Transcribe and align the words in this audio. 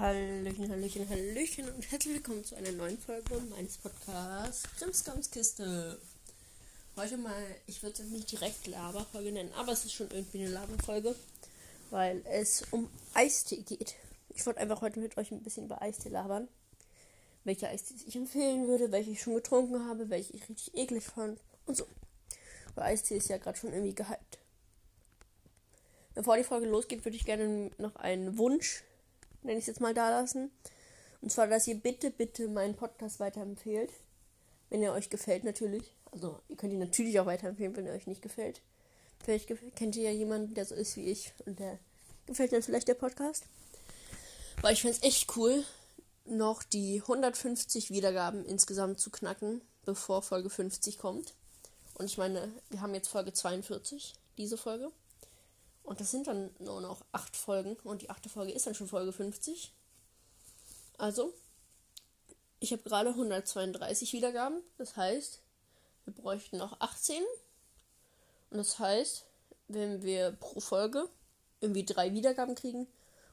Hallöchen, 0.00 0.70
Hallöchen, 0.70 1.06
Hallöchen 1.10 1.68
und 1.68 1.90
herzlich 1.90 2.14
willkommen 2.14 2.42
zu 2.42 2.54
einer 2.54 2.72
neuen 2.72 2.96
Folge 2.98 3.34
meines 3.50 3.76
Podcasts 3.76 4.62
Krimskamskiste. 4.78 6.00
Heute 6.96 7.18
mal, 7.18 7.44
ich 7.66 7.82
würde 7.82 8.02
es 8.02 8.08
nicht 8.08 8.32
direkt 8.32 8.66
Laberfolge 8.66 9.30
nennen, 9.30 9.52
aber 9.52 9.72
es 9.72 9.84
ist 9.84 9.92
schon 9.92 10.10
irgendwie 10.10 10.38
eine 10.38 10.52
Laberfolge, 10.52 11.14
weil 11.90 12.22
es 12.30 12.64
um 12.70 12.88
Eistee 13.12 13.58
geht. 13.60 13.96
Ich 14.30 14.46
wollte 14.46 14.60
einfach 14.60 14.80
heute 14.80 15.00
mit 15.00 15.18
euch 15.18 15.32
ein 15.32 15.42
bisschen 15.42 15.66
über 15.66 15.82
Eistee 15.82 16.08
labern. 16.08 16.48
Welche 17.44 17.68
Eistees 17.68 18.02
ich 18.06 18.16
empfehlen 18.16 18.68
würde, 18.68 18.90
welche 18.92 19.10
ich 19.10 19.20
schon 19.20 19.34
getrunken 19.34 19.86
habe, 19.86 20.08
welche 20.08 20.32
ich 20.32 20.48
richtig 20.48 20.74
eklig 20.78 21.04
fand 21.04 21.38
und 21.66 21.76
so. 21.76 21.86
Weil 22.74 22.84
Eistee 22.84 23.18
ist 23.18 23.28
ja 23.28 23.36
gerade 23.36 23.58
schon 23.58 23.74
irgendwie 23.74 23.94
gehypt. 23.94 24.38
Bevor 26.14 26.38
die 26.38 26.44
Folge 26.44 26.68
losgeht, 26.68 27.04
würde 27.04 27.18
ich 27.18 27.26
gerne 27.26 27.70
noch 27.76 27.96
einen 27.96 28.38
Wunsch 28.38 28.82
nenne 29.42 29.58
ich 29.58 29.64
es 29.64 29.68
jetzt 29.68 29.80
mal 29.80 29.94
da 29.94 30.10
lassen. 30.10 30.50
Und 31.20 31.30
zwar, 31.30 31.46
dass 31.46 31.66
ihr 31.66 31.76
bitte, 31.76 32.10
bitte 32.10 32.48
meinen 32.48 32.76
Podcast 32.76 33.20
weiterempfehlt. 33.20 33.90
Wenn 34.70 34.82
er 34.82 34.92
euch 34.92 35.10
gefällt, 35.10 35.44
natürlich. 35.44 35.94
Also, 36.12 36.40
ihr 36.48 36.56
könnt 36.56 36.72
ihn 36.72 36.78
natürlich 36.78 37.18
auch 37.20 37.26
weiterempfehlen, 37.26 37.76
wenn 37.76 37.86
er 37.86 37.94
euch 37.94 38.06
nicht 38.06 38.22
gefällt. 38.22 38.62
Vielleicht 39.22 39.48
kennt 39.76 39.96
ihr 39.96 40.04
ja 40.04 40.16
jemanden, 40.16 40.54
der 40.54 40.64
so 40.64 40.74
ist 40.74 40.96
wie 40.96 41.10
ich 41.10 41.32
und 41.44 41.58
der 41.58 41.78
gefällt 42.26 42.52
dann 42.52 42.62
vielleicht 42.62 42.88
der 42.88 42.94
Podcast. 42.94 43.44
Weil 44.62 44.72
ich 44.72 44.82
fände 44.82 44.96
es 44.96 45.02
echt 45.02 45.36
cool, 45.36 45.64
noch 46.24 46.62
die 46.62 47.00
150 47.02 47.90
Wiedergaben 47.90 48.44
insgesamt 48.44 49.00
zu 49.00 49.10
knacken, 49.10 49.60
bevor 49.84 50.22
Folge 50.22 50.48
50 50.48 50.98
kommt. 50.98 51.34
Und 51.94 52.06
ich 52.06 52.18
meine, 52.18 52.52
wir 52.70 52.80
haben 52.80 52.94
jetzt 52.94 53.08
Folge 53.08 53.32
42, 53.32 54.14
diese 54.38 54.56
Folge. 54.56 54.90
Und 55.82 56.00
das 56.00 56.10
sind 56.10 56.26
dann 56.26 56.50
nur 56.58 56.80
noch 56.80 57.04
acht 57.12 57.36
Folgen. 57.36 57.76
Und 57.84 58.02
die 58.02 58.10
achte 58.10 58.28
Folge 58.28 58.52
ist 58.52 58.66
dann 58.66 58.74
schon 58.74 58.88
Folge 58.88 59.12
50. 59.12 59.72
Also, 60.98 61.32
ich 62.60 62.72
habe 62.72 62.82
gerade 62.82 63.10
132 63.10 64.12
Wiedergaben. 64.12 64.62
Das 64.78 64.96
heißt, 64.96 65.40
wir 66.04 66.14
bräuchten 66.14 66.58
noch 66.58 66.80
18. 66.80 67.22
Und 68.50 68.58
das 68.58 68.78
heißt, 68.78 69.24
wenn 69.68 70.02
wir 70.02 70.32
pro 70.32 70.60
Folge 70.60 71.08
irgendwie 71.60 71.84
drei 71.84 72.12
Wiedergaben 72.12 72.54
kriegen 72.54 72.86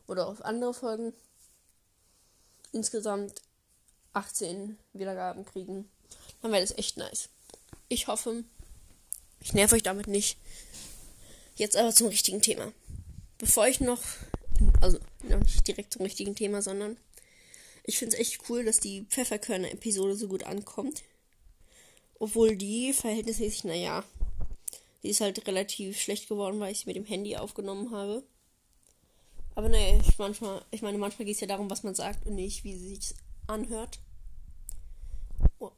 oder 0.07 0.27
auf 0.27 0.43
andere 0.43 0.73
Folgen 0.73 1.13
insgesamt 2.71 3.41
18 4.13 4.77
Wiedergaben 4.93 5.45
kriegen, 5.45 5.89
dann 6.41 6.51
wäre 6.51 6.61
das 6.61 6.77
echt 6.77 6.97
nice. 6.97 7.29
Ich 7.89 8.07
hoffe, 8.07 8.43
ich 9.39 9.53
nerv 9.53 9.71
euch 9.73 9.83
damit 9.83 10.07
nicht. 10.07 10.37
Jetzt 11.57 11.75
aber 11.75 11.91
zum 11.91 12.07
richtigen 12.07 12.39
Thema. 12.39 12.71
Bevor 13.39 13.67
ich 13.67 13.79
noch, 13.79 14.01
also 14.79 14.99
noch 15.23 15.39
nicht 15.39 15.67
direkt 15.67 15.91
zum 15.91 16.03
richtigen 16.03 16.35
Thema, 16.35 16.61
sondern 16.61 16.97
ich 17.83 17.97
finde 17.97 18.15
es 18.15 18.21
echt 18.21 18.47
cool, 18.47 18.63
dass 18.63 18.79
die 18.79 19.07
Pfefferkörner-Episode 19.09 20.15
so 20.15 20.27
gut 20.27 20.43
ankommt. 20.43 21.03
Obwohl 22.19 22.55
die 22.55 22.93
verhältnismäßig, 22.93 23.63
naja, 23.63 24.03
die 25.01 25.09
ist 25.09 25.21
halt 25.21 25.47
relativ 25.47 25.99
schlecht 25.99 26.29
geworden, 26.29 26.59
weil 26.59 26.71
ich 26.71 26.79
sie 26.79 26.85
mit 26.85 26.95
dem 26.95 27.05
Handy 27.05 27.35
aufgenommen 27.37 27.91
habe. 27.91 28.23
Aber 29.55 29.69
naja, 29.69 29.99
ich, 29.99 30.19
manchmal, 30.19 30.63
ich 30.69 30.83
meine, 30.83 30.99
manchmal 30.99 31.25
geht 31.25 31.35
es 31.35 31.41
ja 31.41 31.47
darum, 31.47 31.71
was 31.71 31.81
man 31.81 31.95
sagt 31.95 32.27
und 32.27 32.35
nicht, 32.35 32.63
wie 32.63 32.77
sie 32.77 32.95
sich 32.95 33.15
anhört. 33.47 33.99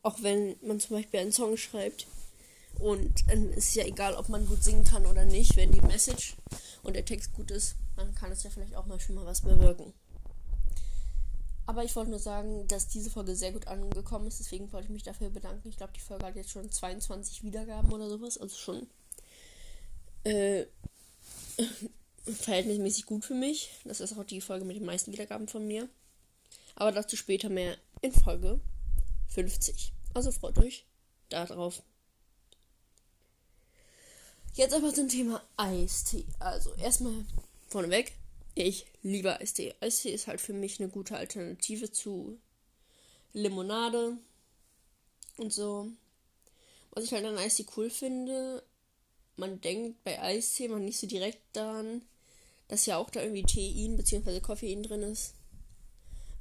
Auch 0.04 0.22
wenn 0.24 0.58
man 0.62 0.82
zum 0.82 0.98
Beispiel 0.98 1.22
einen 1.22 1.32
Song 1.32 1.56
schreibt 1.56 2.06
und 2.80 3.24
ähm, 3.30 3.50
es 3.52 3.70
ist 3.70 3.76
ja 3.76 3.86
egal, 3.86 4.16
ob 4.16 4.30
man 4.30 4.46
gut 4.46 4.64
singen 4.64 4.84
kann 4.84 5.06
oder 5.06 5.26
nicht, 5.26 5.56
wenn 5.58 5.72
die 5.72 5.82
Message 5.82 6.36
und 6.84 6.96
der 6.96 7.06
Text 7.06 7.34
gut 7.34 7.52
ist, 7.52 7.76
dann 7.96 8.16
kann 8.16 8.32
es 8.32 8.44
ja 8.44 8.50
vielleicht 8.50 8.76
auch 8.76 8.86
mal 8.86 9.00
schon 9.00 9.16
mal 9.16 9.26
was 9.26 9.42
bewirken. 9.42 9.94
Aber 11.66 11.84
ich 11.84 11.96
wollte 11.96 12.10
nur 12.10 12.20
sagen, 12.20 12.68
dass 12.68 12.88
diese 12.88 13.12
Folge 13.12 13.36
sehr 13.36 13.52
gut 13.52 13.68
angekommen 13.68 14.28
ist, 14.28 14.40
deswegen 14.40 14.72
wollte 14.72 14.86
ich 14.86 14.92
mich 14.92 15.04
dafür 15.04 15.30
bedanken. 15.30 15.70
Ich 15.70 15.78
glaube, 15.78 15.94
die 15.94 16.00
Folge 16.00 16.26
hat 16.26 16.36
jetzt 16.36 16.50
schon 16.50 16.72
22 16.72 17.44
Wiedergaben 17.44 17.92
oder 17.92 18.10
sowas, 18.10 18.38
also 18.38 18.56
schon 18.56 18.88
äh, 20.24 20.66
verhältnismäßig 22.24 23.06
gut 23.06 23.26
für 23.26 23.36
mich. 23.36 23.72
Das 23.84 24.00
ist 24.00 24.18
auch 24.18 24.24
die 24.24 24.42
Folge 24.42 24.66
mit 24.66 24.78
den 24.78 24.86
meisten 24.86 25.12
Wiedergaben 25.12 25.48
von 25.48 25.68
mir. 25.68 25.90
Aber 26.76 26.92
dazu 26.92 27.16
später 27.16 27.50
mehr 27.50 27.78
in 28.02 28.14
Folge 28.14 28.60
50. 29.28 29.94
Also 30.14 30.32
freut 30.32 30.58
euch 30.58 30.88
darauf. 31.30 31.84
Jetzt 34.56 34.74
aber 34.74 34.94
zum 34.94 35.08
Thema 35.08 35.42
Eistee. 35.58 36.26
Also 36.40 36.74
erstmal 36.76 37.26
vorneweg, 37.68 38.12
ich 38.56 38.86
liebe 39.04 39.40
Eistee. 39.40 39.74
Eistee 39.80 40.12
ist 40.12 40.28
halt 40.28 40.42
für 40.42 40.54
mich 40.54 40.80
eine 40.80 40.90
gute 40.90 41.16
Alternative 41.16 41.92
zu 41.92 42.38
Limonade 43.34 44.18
und 45.38 45.54
so. 45.54 45.88
Was 46.92 47.04
ich 47.04 47.14
halt 47.14 47.26
an 47.26 47.38
Eistee 47.38 47.66
cool 47.78 47.90
finde, 47.90 48.64
man 49.38 49.62
denkt 49.62 50.04
bei 50.04 50.22
Eistee 50.22 50.68
man 50.68 50.84
nicht 50.84 51.00
so 51.00 51.08
direkt 51.08 51.40
daran, 51.54 52.02
dass 52.68 52.86
ja 52.86 52.98
auch 52.98 53.10
da 53.10 53.22
irgendwie 53.22 53.44
Tein 53.44 53.96
bzw. 53.96 54.42
Koffein 54.42 54.84
drin 54.84 55.04
ist. 55.04 55.36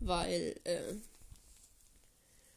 Weil, 0.01 0.59
äh, 0.65 0.95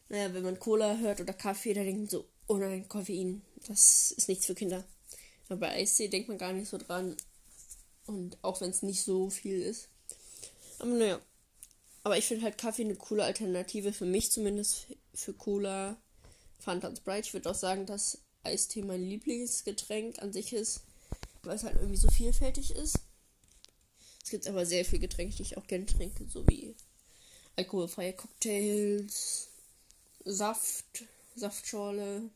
naja, 0.09 0.33
wenn 0.33 0.43
man 0.43 0.59
Cola 0.59 0.97
hört 0.97 1.21
oder 1.21 1.33
Kaffee, 1.33 1.73
da 1.73 1.83
denkt 1.83 1.99
man 1.99 2.09
so, 2.09 2.25
oh 2.47 2.57
nein, 2.57 2.87
Koffein, 2.87 3.41
das 3.67 4.11
ist 4.11 4.27
nichts 4.27 4.45
für 4.45 4.55
Kinder. 4.55 4.83
Aber 5.51 5.59
bei 5.59 5.71
Eistee 5.71 6.07
denkt 6.07 6.29
man 6.29 6.37
gar 6.37 6.53
nicht 6.53 6.69
so 6.69 6.77
dran. 6.77 7.17
Und 8.05 8.37
auch 8.41 8.61
wenn 8.61 8.69
es 8.69 8.83
nicht 8.83 9.03
so 9.03 9.29
viel 9.29 9.61
ist. 9.61 9.89
Aber 10.79 10.91
naja. 10.91 11.19
Aber 12.03 12.17
ich 12.17 12.25
finde 12.25 12.45
halt 12.45 12.57
Kaffee 12.57 12.83
eine 12.83 12.95
coole 12.95 13.25
Alternative. 13.25 13.91
Für 13.91 14.05
mich 14.05 14.31
zumindest. 14.31 14.87
Für 15.13 15.33
Cola, 15.33 15.97
Fanta 16.57 16.87
und 16.87 16.99
Sprite. 16.99 17.27
Ich 17.27 17.33
würde 17.33 17.49
auch 17.49 17.55
sagen, 17.55 17.85
dass 17.85 18.19
Eistee 18.43 18.81
mein 18.81 19.03
Lieblingsgetränk 19.03 20.19
an 20.19 20.31
sich 20.31 20.53
ist. 20.53 20.83
Weil 21.43 21.57
es 21.57 21.65
halt 21.65 21.75
irgendwie 21.75 21.97
so 21.97 22.07
vielfältig 22.07 22.73
ist. 22.73 22.95
Es 24.23 24.29
gibt 24.29 24.47
aber 24.47 24.65
sehr 24.65 24.85
viele 24.85 25.01
Getränke, 25.01 25.35
die 25.35 25.41
ich 25.41 25.57
auch 25.57 25.67
gerne 25.67 25.85
trinke. 25.85 26.29
So 26.29 26.47
wie 26.47 26.75
alkoholfreie 27.57 28.13
Cocktails, 28.13 29.49
Saft, 30.23 31.03
Saftschorle, 31.35 32.29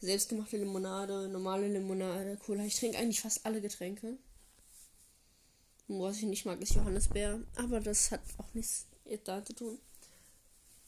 selbstgemachte 0.00 0.56
Limonade, 0.56 1.28
normale 1.28 1.68
Limonade, 1.68 2.36
Cola. 2.36 2.64
Ich 2.64 2.76
trinke 2.76 2.98
eigentlich 2.98 3.20
fast 3.20 3.44
alle 3.44 3.60
Getränke. 3.60 4.16
Was 5.88 6.18
ich 6.18 6.24
nicht 6.24 6.44
mag, 6.44 6.60
ist 6.60 6.74
Johannisbeer. 6.74 7.40
Aber 7.56 7.80
das 7.80 8.10
hat 8.10 8.20
auch 8.36 8.52
nichts 8.54 8.86
da 9.24 9.44
zu 9.44 9.54
tun. 9.54 9.78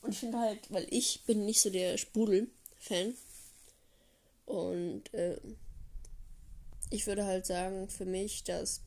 Und 0.02 0.12
ich 0.12 0.18
finde 0.18 0.38
halt, 0.38 0.70
weil 0.70 0.86
ich 0.90 1.22
bin 1.26 1.44
nicht 1.44 1.60
so 1.60 1.70
der 1.70 1.96
Sprudel-Fan. 1.96 3.14
Und 4.46 5.12
äh, 5.14 5.40
ich 6.90 7.06
würde 7.06 7.24
halt 7.24 7.46
sagen, 7.46 7.88
für 7.88 8.04
mich, 8.04 8.44
dass 8.44 8.82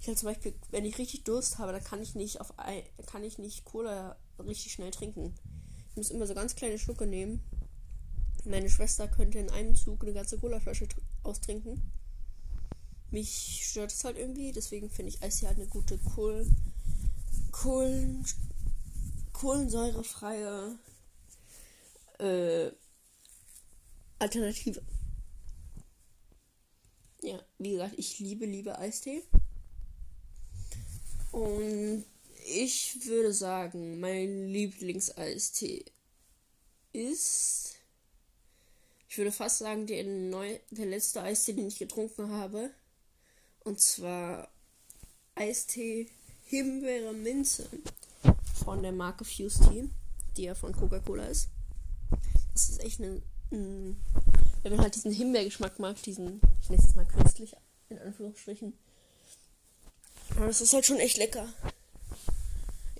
ich 0.00 0.08
halt 0.08 0.18
zum 0.18 0.28
Beispiel, 0.28 0.54
wenn 0.70 0.84
ich 0.84 0.98
richtig 0.98 1.24
Durst 1.24 1.58
habe, 1.58 1.72
dann 1.72 1.84
kann 1.84 2.02
ich 2.02 2.14
nicht 2.14 2.40
auf 2.40 2.54
kann 3.06 3.22
ich 3.22 3.38
nicht 3.38 3.64
Cola 3.64 4.16
richtig 4.38 4.72
schnell 4.72 4.90
trinken. 4.90 5.34
Ich 5.90 5.96
muss 5.96 6.10
immer 6.10 6.26
so 6.26 6.34
ganz 6.34 6.54
kleine 6.54 6.78
Schlucke 6.78 7.06
nehmen 7.06 7.42
meine 8.44 8.70
Schwester 8.70 9.08
könnte 9.08 9.38
in 9.38 9.50
einem 9.50 9.74
Zug 9.74 10.02
eine 10.02 10.12
ganze 10.12 10.38
Colaflasche 10.38 10.88
austrinken. 11.22 11.82
Mich 13.10 13.62
stört 13.64 13.92
es 13.92 14.04
halt 14.04 14.16
irgendwie, 14.16 14.52
deswegen 14.52 14.88
finde 14.88 15.10
ich 15.10 15.22
Eis 15.22 15.42
halt 15.42 15.58
eine 15.58 15.66
gute 15.66 15.98
Kohl, 15.98 16.46
Kohlen, 17.50 18.24
kohlensäurefreie 19.32 20.78
äh, 22.18 22.70
Alternative. 24.18 24.82
Ja, 27.22 27.38
wie 27.58 27.72
gesagt, 27.72 27.94
ich 27.96 28.18
liebe, 28.18 28.46
liebe 28.46 28.78
Eistee. 28.78 29.22
Und 31.32 32.04
ich 32.46 33.04
würde 33.06 33.32
sagen, 33.32 34.00
mein 34.00 34.46
Lieblingseistee 34.48 35.84
ist 36.92 37.69
ich 39.10 39.18
würde 39.18 39.32
fast 39.32 39.58
sagen, 39.58 39.88
der, 39.88 40.04
neu, 40.04 40.60
der 40.70 40.86
letzte 40.86 41.20
Eistee, 41.20 41.52
den 41.52 41.66
ich 41.66 41.80
getrunken 41.80 42.30
habe. 42.30 42.70
Und 43.64 43.80
zwar 43.80 44.48
Eistee 45.34 46.08
Himbeere 46.44 47.12
Minze 47.12 47.68
von 48.64 48.82
der 48.82 48.92
Marke 48.92 49.24
Fuse 49.24 49.68
Tea, 49.68 49.90
die 50.36 50.44
ja 50.44 50.54
von 50.54 50.72
Coca-Cola 50.72 51.24
ist. 51.24 51.48
Das 52.52 52.68
ist 52.68 52.80
echt 52.84 53.00
eine. 53.00 53.20
Ein, 53.50 53.96
wenn 54.62 54.76
man 54.76 54.82
halt 54.82 54.94
diesen 54.94 55.12
Himbeergeschmack 55.12 55.80
mag, 55.80 56.00
diesen, 56.02 56.40
ich 56.62 56.70
nenne 56.70 56.80
es 56.80 56.86
jetzt 56.86 56.96
mal 56.96 57.04
künstlich, 57.04 57.56
in 57.88 57.98
Anführungsstrichen. 57.98 58.78
Aber 60.36 60.46
das 60.46 60.60
ist 60.60 60.72
halt 60.72 60.86
schon 60.86 61.00
echt 61.00 61.16
lecker. 61.16 61.48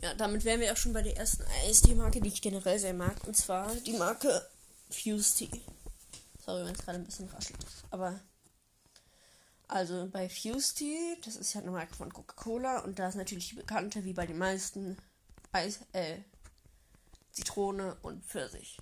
Ja, 0.03 0.15
damit 0.15 0.45
wären 0.45 0.59
wir 0.59 0.73
auch 0.73 0.77
schon 0.77 0.93
bei 0.93 1.03
der 1.03 1.17
ersten 1.17 1.45
Eistee-Marke, 1.67 2.21
die 2.21 2.31
ich 2.31 2.43
generell 2.43 2.81
sehr 2.81 2.95
mag. 2.95 3.25
Und 3.29 3.37
zwar 3.37 3.73
die 3.77 3.93
Marke 3.93 4.45
Fuse 4.91 5.37
Tea. 5.37 5.61
Sorry, 6.50 6.64
wenn 6.64 6.75
es 6.75 6.82
gerade 6.82 6.99
ein 6.99 7.05
bisschen 7.05 7.29
raschelt. 7.29 7.64
Aber 7.91 8.19
Also 9.69 10.08
bei 10.11 10.29
Fusty, 10.29 11.17
das 11.25 11.37
ist 11.37 11.55
ja 11.55 11.61
eine 11.61 11.70
Marke 11.70 11.94
von 11.94 12.12
Coca-Cola 12.12 12.81
und 12.81 12.99
da 12.99 13.08
ist 13.08 13.14
natürlich 13.14 13.50
die 13.50 13.55
bekannte, 13.55 14.05
wie 14.05 14.12
bei 14.12 14.26
den 14.26 14.37
meisten, 14.37 14.97
Eis, 15.52 15.79
äh, 15.93 16.19
Zitrone 17.31 17.97
und 18.02 18.25
Pfirsich. 18.25 18.79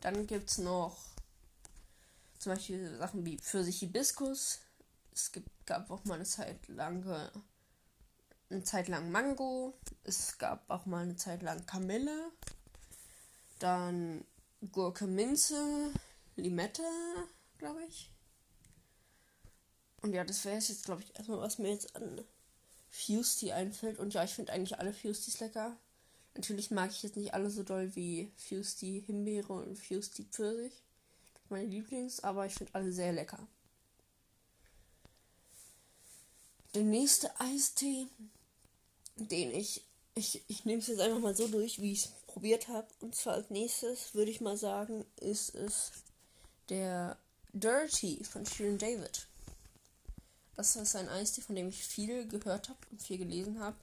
Dann 0.00 0.28
gibt 0.28 0.50
es 0.50 0.58
noch 0.58 0.96
zum 2.38 2.52
Beispiel 2.52 2.96
Sachen 2.96 3.26
wie 3.26 3.38
Pfirsich-Hibiskus. 3.38 4.60
Es 5.12 5.32
gibt, 5.32 5.50
gab 5.66 5.90
auch 5.90 6.04
mal 6.04 6.14
eine 6.14 6.24
Zeit 6.24 6.68
lang 6.68 7.04
eine 8.50 8.62
Zeit 8.62 8.86
lang 8.86 9.10
Mango. 9.10 9.76
Es 10.04 10.38
gab 10.38 10.70
auch 10.70 10.86
mal 10.86 11.02
eine 11.02 11.16
Zeit 11.16 11.42
lang 11.42 11.66
Kamille. 11.66 12.30
Dann 13.58 14.24
Gurke 14.70 15.08
Minze, 15.08 15.92
Limette, 16.40 16.82
glaube 17.58 17.82
ich. 17.84 18.10
Und 20.02 20.12
ja, 20.12 20.24
das 20.24 20.44
wäre 20.44 20.56
jetzt, 20.56 20.84
glaube 20.84 21.02
ich, 21.02 21.14
erstmal, 21.16 21.40
was 21.40 21.58
mir 21.58 21.70
jetzt 21.70 21.96
an 21.96 22.24
Fusty 22.90 23.52
einfällt. 23.52 23.98
Und 23.98 24.14
ja, 24.14 24.24
ich 24.24 24.30
finde 24.32 24.52
eigentlich 24.52 24.78
alle 24.78 24.92
Fusties 24.92 25.40
lecker. 25.40 25.76
Natürlich 26.34 26.70
mag 26.70 26.90
ich 26.90 27.02
jetzt 27.02 27.16
nicht 27.16 27.34
alle 27.34 27.50
so 27.50 27.62
doll 27.62 27.94
wie 27.96 28.30
Fusty 28.36 29.02
Himbeere 29.04 29.52
und 29.52 29.76
Fusty 29.76 30.24
Pfirsich. 30.24 30.72
Meine 31.48 31.66
Lieblings, 31.66 32.20
aber 32.20 32.46
ich 32.46 32.54
finde 32.54 32.74
alle 32.74 32.92
sehr 32.92 33.12
lecker. 33.12 33.46
Der 36.74 36.82
nächste 36.84 37.40
Eistee, 37.40 38.06
den 39.16 39.50
ich, 39.52 39.82
ich, 40.14 40.42
ich 40.48 40.64
nehme 40.64 40.80
es 40.80 40.88
jetzt 40.88 41.00
einfach 41.00 41.18
mal 41.18 41.34
so 41.34 41.48
durch, 41.48 41.80
wie 41.80 41.92
ich 41.92 42.04
es 42.04 42.12
probiert 42.26 42.68
habe. 42.68 42.86
Und 43.00 43.14
zwar 43.16 43.34
als 43.34 43.50
nächstes 43.50 44.14
würde 44.14 44.30
ich 44.30 44.40
mal 44.40 44.56
sagen, 44.56 45.04
ist 45.20 45.54
es 45.54 45.90
der 46.68 47.16
Dirty 47.52 48.22
von 48.24 48.44
Shirin 48.44 48.78
David. 48.78 49.26
Das 50.56 50.74
ist 50.76 50.96
ein 50.96 51.08
Eistee, 51.08 51.40
von 51.40 51.54
dem 51.54 51.68
ich 51.68 51.84
viel 51.84 52.26
gehört 52.26 52.68
habe 52.68 52.78
und 52.90 53.00
viel 53.00 53.18
gelesen 53.18 53.60
habe. 53.60 53.76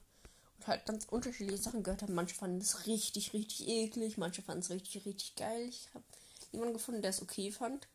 Und 0.58 0.66
halt 0.66 0.86
ganz 0.86 1.06
unterschiedliche 1.06 1.62
Sachen 1.62 1.82
gehört 1.82 2.02
habe. 2.02 2.12
Manche 2.12 2.34
fanden 2.34 2.60
es 2.60 2.86
richtig, 2.86 3.32
richtig 3.32 3.66
eklig. 3.66 4.18
Manche 4.18 4.42
fanden 4.42 4.60
es 4.60 4.70
richtig, 4.70 5.06
richtig 5.06 5.34
geil. 5.36 5.68
Ich 5.68 5.88
habe 5.94 6.04
niemanden 6.52 6.74
gefunden, 6.74 7.02
der 7.02 7.10
es 7.10 7.22
okay 7.22 7.50
fand. 7.50 7.88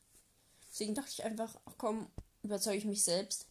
Deswegen 0.72 0.96
dachte 0.96 1.12
ich 1.12 1.24
einfach, 1.24 1.56
ach 1.66 1.74
komm, 1.78 2.08
überzeuge 2.44 2.78
ich 2.78 2.86
mich 2.86 3.04
selbst. 3.04 3.46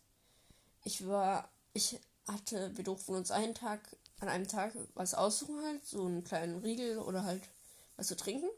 Ich 0.84 1.06
war, 1.06 1.50
ich 1.74 2.00
hatte, 2.26 2.76
wir 2.76 2.84
durften 2.84 3.14
uns 3.14 3.30
einen 3.30 3.54
Tag, 3.54 3.80
an 4.20 4.28
einem 4.28 4.48
Tag 4.48 4.74
was 4.94 5.14
aussuchen 5.14 5.62
halt, 5.64 5.84
so 5.84 6.06
einen 6.06 6.24
kleinen 6.24 6.58
Riegel 6.58 6.98
oder 6.98 7.24
halt 7.24 7.42
was 7.96 8.08
zu 8.08 8.16
trinken. 8.16 8.48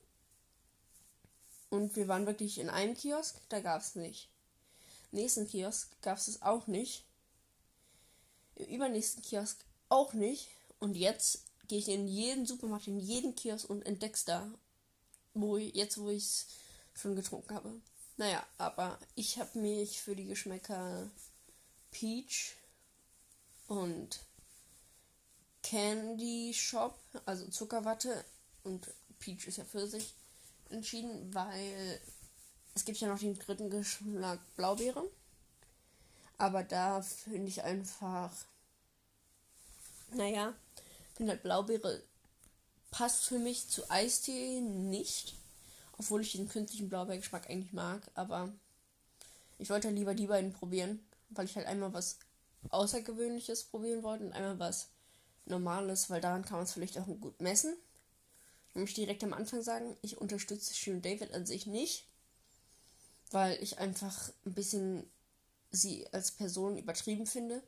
Und 1.73 1.97
wir 1.97 2.07
waren 2.07 2.27
wirklich 2.27 2.59
in 2.59 2.69
einem 2.69 2.95
Kiosk, 2.95 3.41
da 3.49 3.61
gab 3.61 3.81
es 3.81 3.95
nicht 3.95 4.29
nächsten 5.13 5.47
Kiosk 5.47 5.91
gab 6.03 6.19
es 6.19 6.29
es 6.29 6.43
auch 6.43 6.67
nicht. 6.67 7.05
Im 8.57 8.67
übernächsten 8.67 9.23
Kiosk 9.23 9.65
auch 9.89 10.13
nicht. 10.13 10.49
Und 10.79 10.97
jetzt 10.97 11.45
gehe 11.69 11.79
ich 11.79 11.89
in 11.89 12.09
jeden 12.09 12.47
Supermarkt, 12.47 12.89
in 12.89 12.99
jeden 12.99 13.35
Kiosk 13.35 13.69
und 13.71 13.87
entdeck's 13.87 14.25
da. 14.25 14.51
Wo 15.35 15.57
ich, 15.57 15.75
jetzt, 15.75 15.99
wo 15.99 16.11
ich 16.11 16.25
es 16.25 16.47
schon 16.95 17.17
getrunken 17.17 17.55
habe. 17.55 17.81
Naja, 18.17 18.45
aber 18.59 18.99
ich 19.15 19.39
habe 19.39 19.59
mich 19.59 20.01
für 20.01 20.15
die 20.15 20.27
Geschmäcker 20.27 21.11
Peach 21.91 22.55
und 23.69 24.21
Candy 25.63 26.53
Shop, 26.53 26.99
also 27.25 27.47
Zuckerwatte 27.49 28.25
und 28.65 28.91
Peach 29.19 29.47
ist 29.47 29.57
ja 29.57 29.65
für 29.65 29.87
sich 29.87 30.13
entschieden, 30.73 31.33
weil 31.35 32.01
es 32.75 32.85
gibt 32.85 32.99
ja 32.99 33.09
noch 33.09 33.19
den 33.19 33.39
dritten 33.39 33.71
Geschmack 33.71 34.41
Blaubeere. 34.57 35.05
Aber 36.39 36.65
da 36.65 37.03
finde 37.03 37.49
ich 37.49 37.63
einfach. 37.63 38.33
Naja, 40.15 40.55
finde 41.15 41.33
halt 41.33 41.43
Blaubeere 41.43 42.03
passt 42.91 43.25
für 43.25 43.39
mich 43.39 43.69
zu 43.69 43.91
Eistee 43.91 44.61
nicht. 44.61 45.35
Obwohl 45.99 46.23
ich 46.23 46.33
den 46.33 46.49
künstlichen 46.49 46.89
Blaubeergeschmack 46.89 47.49
eigentlich 47.49 47.73
mag. 47.73 48.03
Aber 48.15 48.53
ich 49.59 49.71
wollte 49.71 49.89
halt 49.89 49.97
lieber 49.97 50.15
die 50.15 50.27
beiden 50.27 50.53
probieren. 50.53 51.05
Weil 51.31 51.47
ich 51.47 51.57
halt 51.57 51.67
einmal 51.67 51.93
was 51.93 52.19
Außergewöhnliches 52.71 53.65
probieren 53.65 54.03
wollte 54.03 54.25
und 54.25 54.33
einmal 54.33 54.59
was 54.59 54.89
Normales. 55.47 56.11
Weil 56.11 56.21
daran 56.21 56.45
kann 56.45 56.57
man 56.57 56.65
es 56.65 56.73
vielleicht 56.73 56.99
auch 56.99 57.07
gut 57.07 57.41
messen. 57.41 57.77
Ich 58.75 58.81
möchte 58.81 59.01
direkt 59.01 59.23
am 59.25 59.33
Anfang 59.33 59.63
sagen, 59.63 59.97
ich 60.03 60.19
unterstütze 60.19 60.75
Shirin 60.75 61.03
David 61.03 61.33
an 61.33 61.47
sich 61.47 61.67
nicht 61.67 62.07
weil 63.33 63.63
ich 63.63 63.79
einfach 63.79 64.31
ein 64.45 64.55
bisschen 64.55 65.11
sie 65.71 66.07
als 66.13 66.33
Person 66.33 66.77
übertrieben 66.77 67.27
finde. 67.27 67.63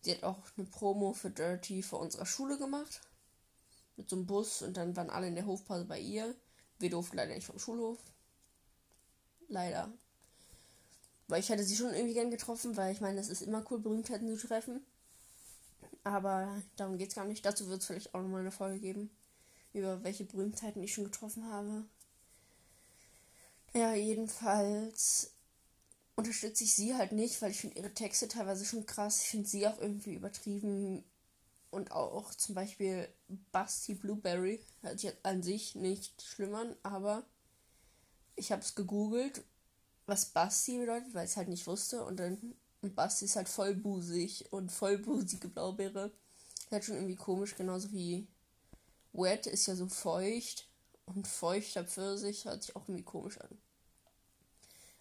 Sie 0.00 0.12
hat 0.12 0.22
auch 0.22 0.38
eine 0.56 0.66
Promo 0.66 1.12
für 1.12 1.30
Dirty 1.30 1.82
vor 1.82 2.00
unserer 2.00 2.26
Schule 2.26 2.58
gemacht. 2.58 3.00
Mit 3.96 4.10
so 4.10 4.16
einem 4.16 4.26
Bus 4.26 4.62
und 4.62 4.76
dann 4.76 4.96
waren 4.96 5.10
alle 5.10 5.28
in 5.28 5.34
der 5.34 5.46
Hofpause 5.46 5.84
bei 5.84 6.00
ihr. 6.00 6.34
Wir 6.78 6.90
durften 6.90 7.16
leider 7.16 7.34
nicht 7.34 7.46
vom 7.46 7.58
Schulhof. 7.58 7.98
Leider. 9.48 9.92
Weil 11.28 11.40
ich 11.40 11.50
hatte 11.50 11.64
sie 11.64 11.76
schon 11.76 11.94
irgendwie 11.94 12.14
gern 12.14 12.30
getroffen, 12.30 12.76
weil 12.76 12.92
ich 12.92 13.00
meine, 13.00 13.20
es 13.20 13.28
ist 13.28 13.42
immer 13.42 13.64
cool, 13.70 13.78
Berühmtheiten 13.78 14.36
zu 14.36 14.46
treffen. 14.46 14.84
Aber 16.02 16.60
darum 16.76 16.98
geht 16.98 17.10
es 17.10 17.14
gar 17.14 17.24
nicht. 17.24 17.46
Dazu 17.46 17.68
wird 17.68 17.80
es 17.80 17.86
vielleicht 17.86 18.14
auch 18.14 18.20
nochmal 18.20 18.40
eine 18.40 18.50
Folge 18.50 18.80
geben, 18.80 19.10
über 19.74 20.02
welche 20.02 20.24
Berühmtheiten 20.24 20.82
ich 20.82 20.94
schon 20.94 21.04
getroffen 21.04 21.50
habe. 21.50 21.84
Ja, 23.74 23.94
jedenfalls 23.94 25.32
unterstütze 26.16 26.64
ich 26.64 26.74
sie 26.74 26.94
halt 26.94 27.12
nicht, 27.12 27.42
weil 27.42 27.50
ich 27.50 27.60
finde 27.60 27.76
ihre 27.76 27.92
Texte 27.92 28.28
teilweise 28.28 28.64
schon 28.64 28.86
krass. 28.86 29.22
Ich 29.22 29.28
finde 29.28 29.48
sie 29.48 29.66
auch 29.66 29.78
irgendwie 29.80 30.14
übertrieben. 30.14 31.04
Und 31.70 31.90
auch 31.90 32.32
zum 32.34 32.54
Beispiel 32.54 33.08
Basti 33.50 33.94
Blueberry 33.94 34.64
hört 34.82 35.00
sich 35.00 35.12
an 35.24 35.42
sich 35.42 35.74
nicht 35.74 36.22
schlimm 36.22 36.54
an, 36.54 36.76
aber 36.84 37.24
ich 38.36 38.52
habe 38.52 38.62
es 38.62 38.76
gegoogelt, 38.76 39.42
was 40.06 40.26
Basti 40.26 40.78
bedeutet, 40.78 41.12
weil 41.14 41.24
ich 41.24 41.32
es 41.32 41.36
halt 41.36 41.48
nicht 41.48 41.66
wusste. 41.66 42.04
Und 42.04 42.20
dann 42.20 42.54
und 42.80 42.94
Basti 42.94 43.24
ist 43.24 43.36
halt 43.36 43.48
vollbusig 43.48 44.52
und 44.52 44.70
vollbusige 44.70 45.48
Blaubeere. 45.48 46.12
Ist 46.58 46.70
halt 46.70 46.84
schon 46.84 46.96
irgendwie 46.96 47.16
komisch, 47.16 47.56
genauso 47.56 47.90
wie 47.92 48.28
Wet 49.14 49.46
ist 49.46 49.66
ja 49.66 49.74
so 49.74 49.88
feucht. 49.88 50.66
Und 51.06 51.28
feuchter 51.28 51.84
Pfirsich 51.84 52.44
hört 52.44 52.62
sich 52.62 52.76
auch 52.76 52.88
irgendwie 52.88 53.04
komisch 53.04 53.38
an. 53.40 53.58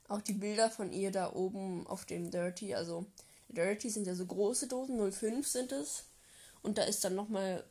Auch 0.10 0.22
die 0.22 0.34
Bilder 0.34 0.70
von 0.70 0.92
ihr 0.92 1.12
da 1.12 1.32
oben 1.34 1.88
auf 1.88 2.06
dem 2.06 2.30
Dirty, 2.30 2.76
also 2.76 3.06
Dirty 3.50 3.90
sind 3.90 4.06
ja 4.06 4.16
so 4.16 4.26
große 4.26 4.68
Dosen, 4.68 5.12
05 5.12 5.48
sind 5.48 5.72
es. 5.72 6.06
Und 6.62 6.78
da 6.78 6.84
ist 6.84 7.04
dann 7.04 7.16
nochmal, 7.16 7.64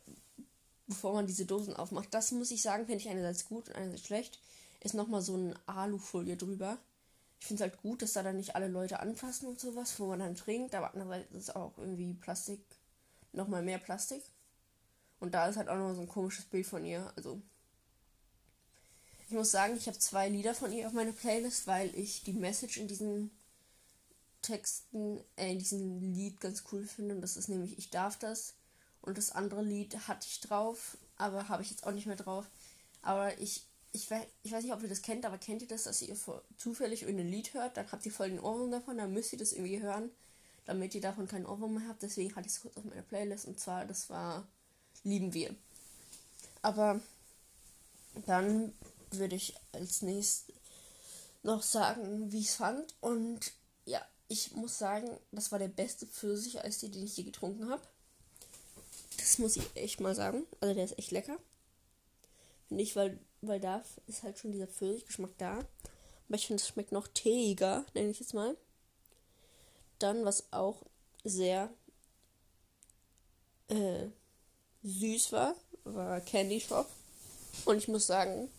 bevor 0.87 1.13
man 1.13 1.27
diese 1.27 1.45
Dosen 1.45 1.75
aufmacht, 1.75 2.13
das 2.13 2.31
muss 2.31 2.51
ich 2.51 2.61
sagen, 2.61 2.85
finde 2.85 2.99
ich 2.99 3.09
einerseits 3.09 3.45
gut 3.45 3.69
und 3.69 3.75
einerseits 3.75 4.05
schlecht, 4.05 4.39
ist 4.81 4.93
nochmal 4.93 5.21
so 5.21 5.35
eine 5.35 5.55
Alufolie 5.67 6.37
drüber. 6.37 6.77
Ich 7.39 7.47
finde 7.47 7.63
es 7.63 7.69
halt 7.69 7.81
gut, 7.81 8.01
dass 8.01 8.13
da 8.13 8.23
dann 8.23 8.37
nicht 8.37 8.55
alle 8.55 8.67
Leute 8.67 8.99
anfassen 8.99 9.47
und 9.47 9.59
sowas, 9.59 9.99
wo 9.99 10.07
man 10.07 10.19
dann 10.19 10.35
trinkt, 10.35 10.75
aber 10.75 10.93
andererseits 10.93 11.33
ist 11.33 11.55
auch 11.55 11.77
irgendwie 11.77 12.13
Plastik, 12.13 12.61
nochmal 13.31 13.63
mehr 13.63 13.79
Plastik. 13.79 14.23
Und 15.23 15.31
da 15.31 15.47
ist 15.47 15.55
halt 15.55 15.69
auch 15.69 15.77
noch 15.77 15.95
so 15.95 16.01
ein 16.01 16.09
komisches 16.09 16.43
Bild 16.43 16.67
von 16.67 16.83
ihr, 16.83 17.09
also 17.15 17.41
ich 19.25 19.31
muss 19.31 19.51
sagen, 19.51 19.77
ich 19.77 19.87
habe 19.87 19.97
zwei 19.97 20.27
Lieder 20.27 20.53
von 20.53 20.73
ihr 20.73 20.85
auf 20.85 20.91
meiner 20.91 21.13
Playlist, 21.13 21.65
weil 21.65 21.95
ich 21.95 22.23
die 22.23 22.33
Message 22.33 22.75
in 22.75 22.89
diesen 22.89 23.31
Texten, 24.41 25.21
äh, 25.37 25.53
in 25.53 25.59
diesem 25.59 26.13
Lied 26.13 26.41
ganz 26.41 26.65
cool 26.73 26.85
finde. 26.85 27.15
Und 27.15 27.21
das 27.21 27.37
ist 27.37 27.47
nämlich 27.47 27.77
Ich 27.77 27.89
darf 27.89 28.19
das. 28.19 28.55
Und 29.01 29.17
das 29.17 29.31
andere 29.31 29.63
Lied 29.63 29.95
hatte 30.09 30.27
ich 30.29 30.41
drauf, 30.41 30.97
aber 31.15 31.47
habe 31.47 31.63
ich 31.63 31.71
jetzt 31.71 31.87
auch 31.87 31.93
nicht 31.93 32.05
mehr 32.05 32.17
drauf. 32.17 32.49
Aber 33.01 33.39
ich, 33.39 33.63
ich, 33.93 34.09
ich 34.43 34.51
weiß 34.51 34.63
nicht, 34.65 34.73
ob 34.73 34.83
ihr 34.83 34.89
das 34.89 35.03
kennt, 35.03 35.25
aber 35.25 35.37
kennt 35.37 35.61
ihr 35.61 35.69
das, 35.69 35.83
dass 35.83 36.01
ihr 36.01 36.17
zufällig 36.57 37.03
irgendein 37.03 37.29
Lied 37.29 37.53
hört, 37.53 37.77
dann 37.77 37.89
habt 37.93 38.05
ihr 38.05 38.11
voll 38.11 38.29
den 38.29 38.41
Ohrwurm 38.41 38.71
davon, 38.71 38.97
dann 38.97 39.13
müsst 39.13 39.31
ihr 39.31 39.39
das 39.39 39.53
irgendwie 39.53 39.81
hören, 39.81 40.09
damit 40.65 40.93
ihr 40.95 41.01
davon 41.01 41.29
keinen 41.29 41.45
Ohrwurm 41.45 41.75
mehr 41.75 41.87
habt. 41.87 42.03
Deswegen 42.03 42.35
hatte 42.35 42.47
ich 42.47 42.55
es 42.55 42.61
kurz 42.61 42.75
auf 42.75 42.83
meiner 42.83 43.03
Playlist 43.03 43.45
und 43.45 43.57
zwar, 43.57 43.85
das 43.85 44.09
war 44.09 44.45
Lieben 45.03 45.33
wir. 45.33 45.55
Aber 46.61 46.99
dann 48.25 48.73
würde 49.11 49.35
ich 49.35 49.55
als 49.73 50.01
nächstes 50.01 50.55
noch 51.43 51.61
sagen, 51.61 52.31
wie 52.31 52.39
ich 52.39 52.47
es 52.47 52.55
fand. 52.55 52.95
Und 53.01 53.51
ja, 53.85 54.01
ich 54.27 54.53
muss 54.53 54.77
sagen, 54.77 55.09
das 55.31 55.51
war 55.51 55.59
der 55.59 55.67
beste 55.67 56.07
Pfirsich-Eistee, 56.07 56.89
den 56.89 57.05
ich 57.05 57.17
je 57.17 57.23
getrunken 57.23 57.69
habe. 57.69 57.81
Das 59.17 59.37
muss 59.37 59.57
ich 59.57 59.75
echt 59.75 59.99
mal 59.99 60.15
sagen. 60.15 60.45
Also 60.61 60.73
der 60.73 60.85
ist 60.85 60.97
echt 60.97 61.11
lecker. 61.11 61.37
Finde 62.67 62.83
ich, 62.83 62.95
weil, 62.95 63.19
weil 63.41 63.59
da 63.59 63.83
ist 64.07 64.23
halt 64.23 64.39
schon 64.39 64.51
dieser 64.51 64.67
Pfirsichgeschmack 64.67 65.37
da. 65.37 65.59
Aber 66.27 66.35
ich 66.35 66.47
finde, 66.47 66.61
es 66.61 66.67
schmeckt 66.67 66.91
noch 66.91 67.07
teeiger, 67.07 67.85
nenne 67.93 68.09
ich 68.09 68.19
jetzt 68.19 68.33
mal. 68.33 68.57
Dann, 69.99 70.25
was 70.25 70.51
auch 70.51 70.81
sehr 71.23 71.69
äh, 73.67 74.07
süß 74.83 75.31
war, 75.31 75.55
war 75.83 76.19
Candy 76.21 76.59
Shop. 76.59 76.87
Und 77.65 77.77
ich 77.77 77.87
muss 77.87 78.07
sagen, 78.07 78.49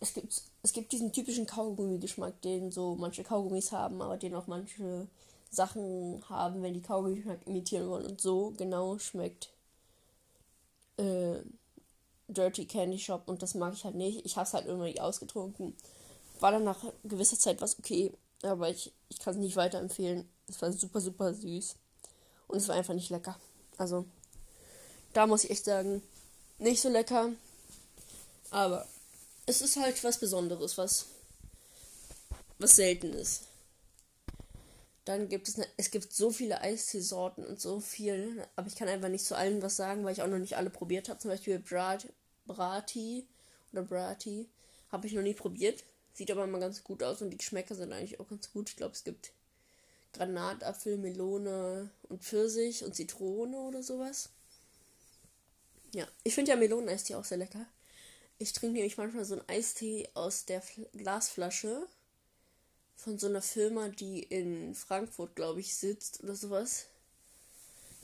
es 0.00 0.14
gibt, 0.14 0.42
es 0.62 0.72
gibt 0.72 0.92
diesen 0.92 1.12
typischen 1.12 1.46
Kaugummi-Geschmack, 1.46 2.40
den 2.42 2.70
so 2.70 2.96
manche 2.96 3.24
Kaugummis 3.24 3.72
haben, 3.72 4.00
aber 4.00 4.16
den 4.16 4.34
auch 4.34 4.46
manche 4.46 5.06
Sachen 5.50 6.22
haben, 6.28 6.62
wenn 6.62 6.74
die 6.74 6.82
Kaugummi-Geschmack 6.82 7.46
imitieren 7.46 7.88
wollen. 7.88 8.06
Und 8.06 8.20
so 8.20 8.52
genau 8.56 8.98
schmeckt 8.98 9.50
äh, 10.96 11.40
Dirty 12.28 12.66
Candy 12.66 12.98
Shop 12.98 13.22
und 13.26 13.42
das 13.42 13.54
mag 13.54 13.74
ich 13.74 13.84
halt 13.84 13.96
nicht. 13.96 14.24
Ich 14.24 14.36
habe 14.36 14.46
es 14.46 14.54
halt 14.54 14.66
irgendwie 14.66 15.00
ausgetrunken. 15.00 15.74
War 16.38 16.52
dann 16.52 16.64
nach 16.64 16.84
gewisser 17.04 17.38
Zeit 17.38 17.60
was 17.60 17.78
okay, 17.78 18.12
aber 18.42 18.70
ich, 18.70 18.92
ich 19.08 19.18
kann 19.18 19.34
es 19.34 19.40
nicht 19.40 19.56
weiterempfehlen. 19.56 20.28
Es 20.48 20.62
war 20.62 20.72
super, 20.72 21.00
super 21.00 21.34
süß. 21.34 21.76
Und 22.48 22.56
es 22.56 22.68
war 22.68 22.76
einfach 22.76 22.94
nicht 22.94 23.10
lecker. 23.10 23.38
Also, 23.76 24.06
da 25.12 25.26
muss 25.26 25.44
ich 25.44 25.50
echt 25.50 25.64
sagen, 25.64 26.02
nicht 26.58 26.80
so 26.80 26.88
lecker. 26.88 27.30
Aber 28.50 28.86
es 29.46 29.62
ist 29.62 29.76
halt 29.76 30.02
was 30.04 30.18
Besonderes, 30.18 30.78
was, 30.78 31.06
was 32.58 32.76
selten 32.76 33.12
ist. 33.12 33.44
Dann 35.04 35.28
gibt 35.28 35.48
es, 35.48 35.56
ne, 35.56 35.66
es 35.76 35.90
gibt 35.90 36.12
so 36.12 36.30
viele 36.30 36.60
Eisteesorten 36.60 37.44
und 37.44 37.60
so 37.60 37.80
viel, 37.80 38.46
aber 38.54 38.68
ich 38.68 38.76
kann 38.76 38.88
einfach 38.88 39.08
nicht 39.08 39.24
zu 39.24 39.34
allen 39.34 39.62
was 39.62 39.76
sagen, 39.76 40.04
weil 40.04 40.12
ich 40.12 40.22
auch 40.22 40.28
noch 40.28 40.38
nicht 40.38 40.56
alle 40.56 40.70
probiert 40.70 41.08
habe. 41.08 41.18
Zum 41.18 41.30
Beispiel 41.30 41.58
Brat, 41.58 42.06
Brati 42.46 43.26
oder 43.72 43.82
Brati 43.82 44.48
habe 44.92 45.06
ich 45.06 45.12
noch 45.14 45.22
nie 45.22 45.34
probiert. 45.34 45.84
Sieht 46.12 46.30
aber 46.30 46.44
immer 46.44 46.58
ganz 46.58 46.84
gut 46.84 47.02
aus 47.02 47.22
und 47.22 47.30
die 47.30 47.38
Geschmäcker 47.38 47.74
sind 47.74 47.92
eigentlich 47.92 48.20
auch 48.20 48.28
ganz 48.28 48.52
gut. 48.52 48.68
Ich 48.68 48.76
glaube, 48.76 48.92
es 48.92 49.04
gibt 49.04 49.32
Granatapfel, 50.12 50.98
Melone 50.98 51.90
und 52.08 52.22
Pfirsich 52.22 52.84
und 52.84 52.94
Zitrone 52.94 53.56
oder 53.60 53.82
sowas. 53.82 54.28
Ja, 55.92 56.06
ich 56.22 56.34
finde 56.34 56.52
ja 56.52 56.56
Meloneneistee 56.56 57.14
auch 57.14 57.24
sehr 57.24 57.38
lecker. 57.38 57.66
Ich 58.38 58.52
trinke 58.52 58.74
nämlich 58.74 58.96
manchmal 58.96 59.24
so 59.24 59.34
einen 59.34 59.48
Eistee 59.48 60.08
aus 60.14 60.44
der 60.44 60.62
Fl 60.62 60.86
Glasflasche 60.94 61.86
von 62.96 63.18
so 63.18 63.26
einer 63.26 63.42
Firma, 63.42 63.88
die 63.88 64.22
in 64.22 64.74
Frankfurt, 64.74 65.34
glaube 65.34 65.60
ich, 65.60 65.74
sitzt 65.74 66.22
oder 66.22 66.34
sowas. 66.34 66.86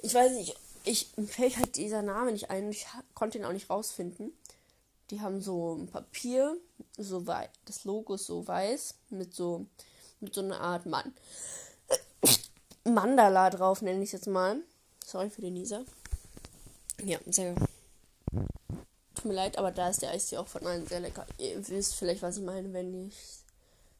Ich 0.02 0.14
weiß 0.14 0.32
nicht, 0.32 0.56
ich 0.84 1.08
fällt 1.26 1.56
halt 1.58 1.76
dieser 1.76 2.02
Name 2.02 2.32
nicht 2.32 2.50
ein. 2.50 2.70
Ich 2.70 2.86
konnte 3.14 3.38
ihn 3.38 3.44
auch 3.44 3.52
nicht 3.52 3.70
rausfinden. 3.70 4.32
Die 5.10 5.20
haben 5.20 5.40
so 5.40 5.74
ein 5.74 5.86
Papier, 5.86 6.56
so 6.98 7.20
das 7.64 7.84
Logo 7.84 8.14
ist 8.14 8.26
so 8.26 8.46
weiß 8.46 8.94
mit 9.10 9.34
so 9.34 9.66
mit 10.20 10.34
so 10.34 10.40
einer 10.40 10.60
Art 10.60 10.86
Mann 10.86 11.14
Mandala 12.84 13.50
drauf, 13.50 13.82
nenne 13.82 14.02
ich 14.02 14.08
es 14.08 14.12
jetzt 14.12 14.26
mal. 14.26 14.60
Sorry 15.04 15.30
für 15.30 15.42
den 15.42 15.54
Nieser. 15.54 15.84
Ja, 17.04 17.18
sehr. 17.26 17.54
Tut 19.16 19.24
mir 19.24 19.34
leid, 19.34 19.56
aber 19.56 19.72
da 19.72 19.88
ist 19.88 20.02
der 20.02 20.10
Eistee 20.10 20.36
auch 20.36 20.46
von 20.46 20.66
allen 20.66 20.86
sehr 20.86 21.00
lecker. 21.00 21.26
Ihr 21.38 21.66
wisst 21.68 21.94
vielleicht, 21.94 22.22
was 22.22 22.36
ich 22.36 22.44
meine, 22.44 22.72
wenn 22.72 23.08
ich 23.08 23.16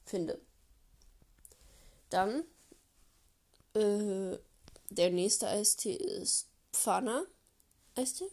finde. 0.05 0.39
Dann 2.11 2.45
äh, 3.75 4.39
der 4.91 5.11
nächste 5.11 5.49
Eistee 5.49 5.95
ist 5.95 6.49
Pfanne 6.73 7.27
Eistee. 7.97 8.29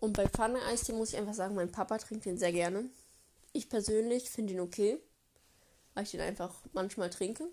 Und 0.00 0.14
bei 0.14 0.26
Pfanne 0.26 0.62
Eistee 0.62 0.94
muss 0.94 1.10
ich 1.10 1.18
einfach 1.18 1.34
sagen, 1.34 1.54
mein 1.54 1.70
Papa 1.70 1.98
trinkt 1.98 2.24
den 2.24 2.38
sehr 2.38 2.52
gerne. 2.52 2.88
Ich 3.52 3.68
persönlich 3.68 4.30
finde 4.30 4.54
ihn 4.54 4.60
okay, 4.60 4.98
weil 5.94 6.04
ich 6.04 6.10
den 6.10 6.20
einfach 6.22 6.54
manchmal 6.72 7.10
trinke. 7.10 7.48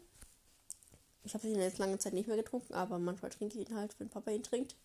Ich 1.26 1.34
habe 1.34 1.48
ihn 1.48 1.60
jetzt 1.60 1.78
lange 1.78 1.98
Zeit 2.00 2.14
nicht 2.14 2.28
mehr 2.28 2.38
getrunken, 2.38 2.74
aber 2.74 3.00
manchmal 3.00 3.32
trinke 3.32 3.60
ich 3.60 3.70
ihn 3.70 3.76
halt, 3.76 3.96
wenn 4.00 4.10
Papa 4.10 4.32
ihn 4.32 4.44
trinkt. 4.44 4.76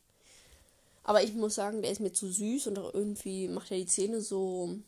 Aber 1.09 1.23
ich 1.23 1.33
muss 1.33 1.55
sagen, 1.55 1.81
der 1.81 1.91
ist 1.91 2.01
mir 2.01 2.13
zu 2.13 2.31
süß 2.31 2.67
und 2.67 2.79
auch 2.79 2.93
irgendwie 2.93 3.49
macht 3.49 3.71
er 3.71 3.79
die 3.79 3.87
Zähne 3.87 4.21
so. 4.21 4.79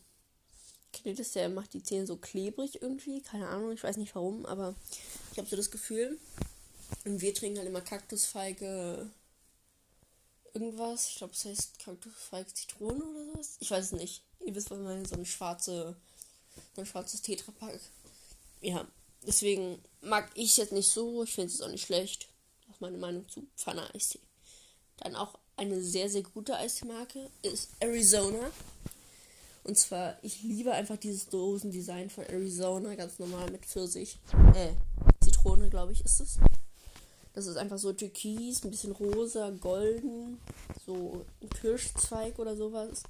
Kennt 0.93 1.17
das? 1.17 1.31
Der 1.31 1.49
macht 1.49 1.73
die 1.73 1.81
Zähne 1.81 2.05
so 2.05 2.15
klebrig 2.15 2.79
irgendwie. 2.79 3.23
Keine 3.23 3.47
Ahnung, 3.47 3.71
ich 3.71 3.81
weiß 3.81 3.97
nicht 3.97 4.13
warum, 4.13 4.45
aber 4.45 4.75
ich 5.31 5.39
habe 5.39 5.49
so 5.49 5.55
das 5.55 5.71
Gefühl. 5.71 6.19
Und 7.05 7.21
wir 7.21 7.33
trinken 7.33 7.57
halt 7.57 7.67
immer 7.67 7.81
Kaktusfeige. 7.81 9.09
Irgendwas. 10.53 11.07
Ich 11.09 11.15
glaube, 11.15 11.33
es 11.33 11.43
heißt 11.43 11.79
Kaktusfeige 11.79 12.53
Zitrone 12.53 13.03
oder 13.03 13.25
sowas. 13.25 13.57
Ich 13.59 13.71
weiß 13.71 13.85
es 13.85 13.91
nicht. 13.93 14.21
Ihr 14.45 14.53
wisst, 14.53 14.69
was 14.69 14.77
ich 14.77 14.83
meine. 14.83 15.07
So 15.07 15.15
ein 15.15 15.25
schwarze. 15.25 15.95
So 16.75 16.81
ein 16.81 16.85
schwarzes 16.85 17.23
Tetrapack. 17.23 17.79
Ja. 18.61 18.87
Deswegen 19.25 19.83
mag 20.01 20.29
ich 20.35 20.51
es 20.51 20.57
jetzt 20.57 20.73
nicht 20.73 20.87
so. 20.87 21.23
Ich 21.23 21.33
finde 21.33 21.51
es 21.51 21.63
auch 21.63 21.69
nicht 21.69 21.87
schlecht. 21.87 22.27
Das 22.67 22.75
ist 22.75 22.81
meine 22.81 22.99
Meinung 22.99 23.27
zu 23.27 23.47
Pfanne 23.57 23.91
Eistee. 23.95 24.19
Dann 24.97 25.15
auch 25.15 25.39
eine 25.61 25.79
sehr, 25.79 26.09
sehr 26.09 26.23
gute 26.23 26.57
Eismarke 26.57 27.29
ist 27.43 27.69
Arizona. 27.79 28.49
Und 29.63 29.77
zwar, 29.77 30.17
ich 30.23 30.41
liebe 30.41 30.71
einfach 30.71 30.97
dieses 30.97 31.29
Dosendesign 31.29 32.09
von 32.09 32.23
Arizona, 32.25 32.95
ganz 32.95 33.19
normal 33.19 33.51
mit 33.51 33.63
Pfirsich. 33.67 34.17
Äh, 34.55 34.71
Zitrone, 35.23 35.69
glaube 35.69 35.91
ich, 35.91 36.03
ist 36.03 36.19
es. 36.19 36.39
Das 37.33 37.45
ist 37.45 37.57
einfach 37.57 37.77
so 37.77 37.93
türkis, 37.93 38.63
ein 38.63 38.71
bisschen 38.71 38.91
rosa, 38.93 39.51
golden, 39.51 40.39
so 40.83 41.23
ein 41.43 41.49
Kirschzweig 41.49 42.39
oder 42.39 42.55
sowas. 42.55 43.03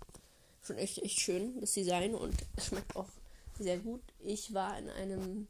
Schon 0.62 0.77
echt, 0.77 0.98
echt 0.98 1.22
schön, 1.22 1.60
das 1.62 1.72
Design 1.72 2.13
und 2.13 2.36
es 2.58 2.65
schmeckt 2.65 2.98
auch 2.98 3.08
sehr 3.60 3.79
gut. 3.79 4.01
Ich 4.20 4.53
war 4.53 4.77
in 4.77 4.89
einem 4.89 5.48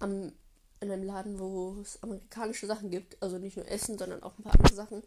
am 0.00 0.32
in 0.80 0.90
einem 0.90 1.04
Laden, 1.04 1.38
wo 1.38 1.76
es 1.80 2.02
amerikanische 2.02 2.66
Sachen 2.66 2.90
gibt. 2.90 3.22
Also 3.22 3.38
nicht 3.38 3.56
nur 3.56 3.68
Essen, 3.68 3.98
sondern 3.98 4.22
auch 4.22 4.36
ein 4.38 4.42
paar 4.42 4.54
andere 4.54 4.74
Sachen. 4.74 5.02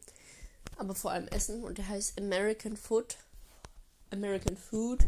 Aber 0.78 0.96
vor 0.96 1.12
allem 1.12 1.28
Essen. 1.30 1.64
Und 1.64 1.78
der 1.78 1.88
heißt 1.88 2.20
American 2.20 2.78
Food. 2.78 3.18
American 4.12 4.58
Food. 4.58 5.06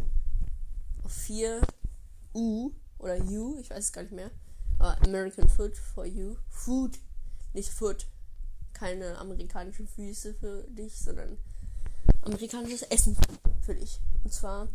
Auf 1.03 1.11
4 1.11 1.61
U 2.33 2.71
oder 2.97 3.17
U, 3.19 3.57
ich 3.59 3.69
weiß 3.69 3.85
es 3.85 3.93
gar 3.93 4.01
nicht 4.01 4.13
mehr. 4.13 4.31
Aber 4.79 5.01
American 5.03 5.47
Food 5.47 5.77
for 5.77 6.05
You. 6.05 6.35
Food, 6.49 6.97
nicht 7.53 7.69
Food. 7.69 8.07
Keine 8.73 9.17
amerikanischen 9.19 9.87
Füße 9.87 10.33
für 10.33 10.63
dich, 10.63 10.99
sondern 10.99 11.37
amerikanisches 12.23 12.81
Essen 12.83 13.15
für 13.61 13.75
dich. 13.75 14.01
Und 14.23 14.33
zwar 14.33 14.67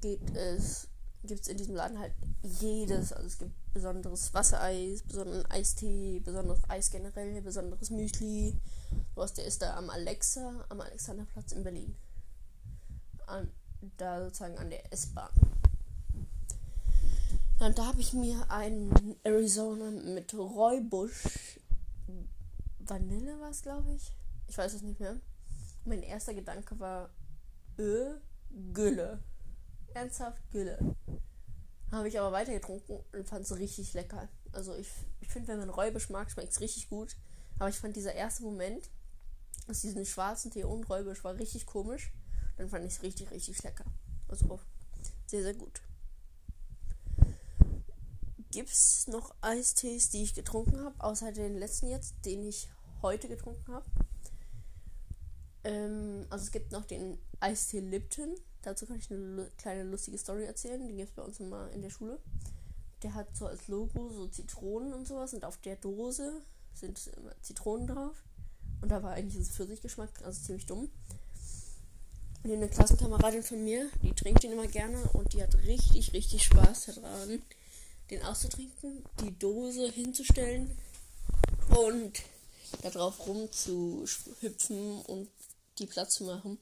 geht 0.00 0.36
es 0.36 0.88
gibt 1.24 1.42
es 1.42 1.48
in 1.48 1.56
diesem 1.56 1.74
Laden 1.74 1.98
halt 1.98 2.14
jedes. 2.42 3.12
Also 3.12 3.26
es 3.26 3.38
gibt 3.38 3.52
besonderes 3.72 4.32
Wassereis, 4.34 5.02
besonderen 5.02 5.46
Eistee, 5.50 6.20
besonderes 6.20 6.60
Eis 6.68 6.90
generell, 6.90 7.40
besonderes 7.42 7.90
Müsli. 7.90 8.58
Was 9.14 9.34
der 9.34 9.44
ist 9.44 9.62
da 9.62 9.76
am 9.76 9.90
Alexa, 9.90 10.64
am 10.68 10.80
Alexanderplatz 10.80 11.52
in 11.52 11.62
Berlin. 11.62 11.96
An, 13.26 13.48
da 13.96 14.24
sozusagen 14.24 14.58
an 14.58 14.70
der 14.70 14.92
S-Bahn. 14.92 15.30
Und 17.58 17.78
da 17.78 17.86
habe 17.86 18.00
ich 18.00 18.14
mir 18.14 18.50
einen 18.50 19.16
Arizona 19.22 19.90
mit 19.90 20.32
Räubusch 20.32 21.58
Vanille 22.90 23.38
war 23.38 23.50
es, 23.50 23.62
glaube 23.62 23.92
ich. 23.94 24.12
Ich 24.48 24.58
weiß 24.58 24.74
es 24.74 24.82
nicht 24.82 24.98
mehr. 24.98 25.16
Mein 25.84 26.02
erster 26.02 26.34
Gedanke 26.34 26.78
war 26.80 27.10
Ö, 27.78 28.16
Gülle. 28.72 29.22
Ernsthaft 29.94 30.42
Gülle. 30.50 30.78
Habe 31.90 32.08
ich 32.08 32.18
aber 32.18 32.32
weiter 32.32 32.52
getrunken 32.52 33.00
und 33.12 33.28
fand 33.28 33.44
es 33.44 33.56
richtig 33.56 33.92
lecker. 33.94 34.28
Also 34.52 34.74
ich, 34.76 34.88
ich 35.20 35.28
finde, 35.28 35.48
wenn 35.48 35.58
man 35.58 35.70
Räubisch 35.70 36.08
mag, 36.10 36.30
schmeckt 36.30 36.52
es 36.52 36.60
richtig 36.60 36.88
gut. 36.88 37.16
Aber 37.58 37.68
ich 37.68 37.78
fand 37.78 37.96
dieser 37.96 38.14
erste 38.14 38.42
Moment 38.42 38.90
aus 39.68 39.80
diesem 39.80 40.04
schwarzen 40.04 40.50
Tee 40.50 40.64
und 40.64 40.88
Räubisch 40.88 41.24
war 41.24 41.34
richtig 41.34 41.66
komisch. 41.66 42.12
Dann 42.56 42.68
fand 42.68 42.84
ich 42.84 42.94
es 42.94 43.02
richtig, 43.02 43.30
richtig 43.30 43.62
lecker. 43.62 43.84
Also 44.28 44.60
sehr, 45.26 45.42
sehr 45.42 45.54
gut. 45.54 45.82
Gibt 48.50 48.70
es 48.70 49.06
noch 49.06 49.34
Eistees, 49.40 50.10
die 50.10 50.22
ich 50.22 50.34
getrunken 50.34 50.80
habe, 50.84 50.94
außer 50.98 51.32
den 51.32 51.56
letzten 51.56 51.86
jetzt, 51.86 52.14
den 52.24 52.44
ich 52.44 52.68
heute 53.02 53.28
getrunken 53.28 53.72
habe? 53.72 53.86
Ähm, 55.64 56.26
also 56.30 56.44
es 56.44 56.50
gibt 56.50 56.72
noch 56.72 56.84
den 56.84 57.18
Eistee 57.38 57.80
Lipton. 57.80 58.34
Dazu 58.62 58.86
kann 58.86 58.98
ich 58.98 59.10
eine 59.10 59.50
kleine 59.56 59.84
lustige 59.84 60.18
Story 60.18 60.44
erzählen. 60.44 60.86
Die 60.86 60.94
gibt 60.94 61.10
es 61.10 61.14
bei 61.14 61.22
uns 61.22 61.40
immer 61.40 61.70
in 61.70 61.82
der 61.82 61.90
Schule. 61.90 62.18
Der 63.02 63.14
hat 63.14 63.34
so 63.34 63.46
als 63.46 63.68
Logo 63.68 64.10
so 64.10 64.26
Zitronen 64.26 64.92
und 64.92 65.08
sowas 65.08 65.32
und 65.32 65.44
auf 65.44 65.56
der 65.58 65.76
Dose 65.76 66.42
sind 66.74 67.06
immer 67.16 67.32
Zitronen 67.40 67.86
drauf. 67.86 68.16
Und 68.82 68.90
da 68.90 69.02
war 69.02 69.12
eigentlich 69.12 69.38
das 69.38 69.54
Pfirsichgeschmack, 69.56 70.22
also 70.24 70.42
ziemlich 70.42 70.66
dumm. 70.66 70.90
Und 72.42 72.52
eine 72.52 72.68
Klassenkameradin 72.68 73.42
von 73.42 73.62
mir, 73.62 73.90
die 74.02 74.14
trinkt 74.14 74.42
den 74.42 74.52
immer 74.52 74.66
gerne 74.66 75.02
und 75.12 75.34
die 75.34 75.42
hat 75.42 75.54
richtig, 75.66 76.14
richtig 76.14 76.42
Spaß 76.44 76.86
daran, 76.86 77.42
den 78.10 78.22
auszutrinken, 78.22 79.04
die 79.22 79.38
Dose 79.38 79.90
hinzustellen 79.90 80.76
und 81.76 82.22
da 82.82 82.90
drauf 82.90 83.26
rumzuhüpfen 83.26 85.02
und 85.02 85.28
die 85.78 85.86
Platz 85.86 86.14
zu 86.14 86.24
machen. 86.24 86.58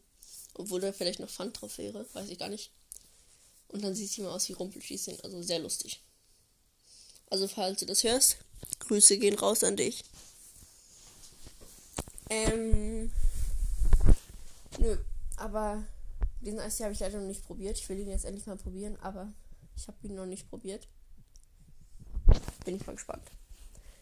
Obwohl 0.58 0.80
da 0.80 0.92
vielleicht 0.92 1.20
noch 1.20 1.30
Pfand 1.30 1.60
drauf 1.60 1.78
wäre, 1.78 2.06
weiß 2.12 2.28
ich 2.28 2.38
gar 2.38 2.48
nicht. 2.48 2.70
Und 3.68 3.82
dann 3.82 3.94
sieht 3.94 4.10
sie 4.10 4.22
mal 4.22 4.30
aus 4.30 4.48
wie 4.48 4.54
Rumpelschießing, 4.54 5.20
also 5.22 5.42
sehr 5.42 5.58
lustig. 5.58 6.02
Also 7.30 7.48
falls 7.48 7.80
du 7.80 7.86
das 7.86 8.04
hörst, 8.04 8.38
Grüße 8.80 9.18
gehen 9.18 9.38
raus 9.38 9.64
an 9.64 9.76
dich. 9.76 10.04
Ähm. 12.30 13.10
Nö, 14.78 14.96
aber 15.36 15.84
Diesen 16.40 16.60
Eistee 16.60 16.84
habe 16.84 16.92
ich 16.92 17.00
leider 17.00 17.18
noch 17.18 17.26
nicht 17.26 17.44
probiert. 17.46 17.76
Ich 17.78 17.88
will 17.88 17.98
ihn 17.98 18.10
jetzt 18.10 18.24
endlich 18.24 18.46
mal 18.46 18.56
probieren, 18.56 18.96
aber 19.00 19.32
ich 19.76 19.88
habe 19.88 19.98
ihn 20.02 20.14
noch 20.14 20.26
nicht 20.26 20.48
probiert. 20.48 20.86
Bin 22.64 22.76
ich 22.76 22.86
mal 22.86 22.94
gespannt. 22.94 23.28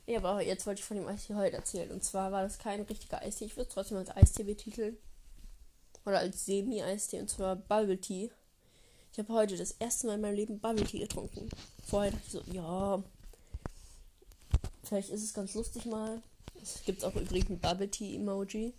Ja, 0.07 0.19
aber 0.19 0.43
jetzt 0.43 0.67
wollte 0.67 0.81
ich 0.81 0.85
von 0.85 0.97
dem 0.97 1.07
Eistee 1.07 1.35
heute 1.35 1.57
erzählen. 1.57 1.91
Und 1.91 2.05
zwar 2.05 2.33
war 2.33 2.43
das 2.43 2.59
kein 2.59 2.83
richtiger 2.83 3.23
Eistee. 3.23 3.47
Ich 3.47 3.57
würde 3.57 3.69
es 3.69 3.75
trotzdem 3.75 3.97
als 3.97 4.11
Eistee 4.11 4.45
betiteln. 4.45 4.97
Oder 6.07 6.21
als 6.21 6.47
Semi-Eistee. 6.47 7.21
Und 7.21 7.29
zwar 7.29 7.57
Bubble 7.57 8.01
Tea. 8.01 8.31
Ich 9.13 9.19
habe 9.19 9.33
heute 9.33 9.57
das 9.57 9.73
erste 9.73 10.07
Mal 10.07 10.15
in 10.15 10.21
meinem 10.21 10.37
Leben 10.37 10.61
Bubble 10.61 10.85
Tea 10.85 11.01
getrunken. 11.01 11.51
Vorher 11.85 12.13
dachte 12.13 12.25
ich 12.27 12.33
so, 12.33 12.43
ja. 12.53 13.03
Vielleicht 14.85 15.11
ist 15.11 15.25
es 15.25 15.35
ganz 15.35 15.55
lustig 15.55 15.85
mal. 15.85 16.23
Es 16.63 16.83
gibt 16.85 17.05
auch 17.05 17.15
übrigens 17.15 17.51
ein 17.51 17.59
Bubble 17.59 17.91
Tea 17.91 18.17
Emoji. 18.17 18.73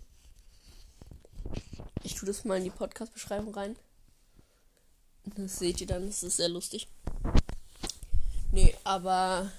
Ich 2.04 2.16
tue 2.16 2.28
das 2.28 2.46
mal 2.46 2.58
in 2.58 2.64
die 2.64 2.70
Podcast-Beschreibung 2.70 3.54
rein. 3.54 3.76
Das 5.36 5.60
seht 5.60 5.82
ihr 5.82 5.88
dann, 5.88 6.08
das 6.08 6.24
ist 6.24 6.38
sehr 6.38 6.50
lustig. 6.50 6.88
Nee, 8.52 8.74
aber 8.86 9.52